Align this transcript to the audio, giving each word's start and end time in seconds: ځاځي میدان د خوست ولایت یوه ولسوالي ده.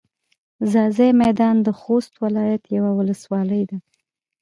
ځاځي 0.71 1.09
میدان 1.21 1.55
د 1.61 1.67
خوست 1.79 2.13
ولایت 2.23 2.63
یوه 2.75 2.91
ولسوالي 2.99 3.63
ده. 3.69 3.77